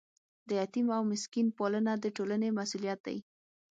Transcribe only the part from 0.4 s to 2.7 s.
د یتیم او مسکین پالنه د ټولنې